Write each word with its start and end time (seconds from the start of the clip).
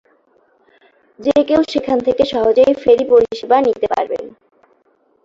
যে 1.19 1.35
কেউ 1.47 1.61
সেখান 1.71 1.97
থেকে 1.99 2.23
সহজেই 2.25 2.73
ফেরি 2.83 3.05
পরিষেবা 3.11 3.57
নিতে 3.61 3.87
পারবেন। 3.93 4.23